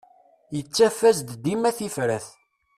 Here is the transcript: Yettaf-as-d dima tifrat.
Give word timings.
Yettaf-as-d 0.55 1.29
dima 1.43 1.71
tifrat. 1.77 2.27